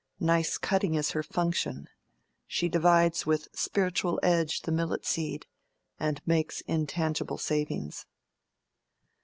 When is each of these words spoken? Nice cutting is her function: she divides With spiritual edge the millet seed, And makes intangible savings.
Nice 0.19 0.57
cutting 0.57 0.95
is 0.95 1.11
her 1.11 1.21
function: 1.21 1.87
she 2.47 2.67
divides 2.67 3.27
With 3.27 3.49
spiritual 3.53 4.19
edge 4.23 4.61
the 4.63 4.71
millet 4.71 5.05
seed, 5.05 5.45
And 5.99 6.19
makes 6.25 6.61
intangible 6.61 7.37
savings. 7.37 8.07